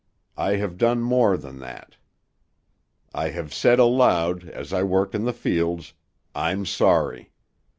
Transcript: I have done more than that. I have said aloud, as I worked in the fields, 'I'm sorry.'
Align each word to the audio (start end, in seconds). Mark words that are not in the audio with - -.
I 0.39 0.55
have 0.55 0.79
done 0.79 1.01
more 1.03 1.37
than 1.37 1.59
that. 1.59 1.95
I 3.13 3.29
have 3.29 3.53
said 3.53 3.77
aloud, 3.77 4.49
as 4.49 4.73
I 4.73 4.81
worked 4.81 5.13
in 5.13 5.25
the 5.25 5.31
fields, 5.31 5.93
'I'm 6.33 6.65
sorry.' 6.65 7.29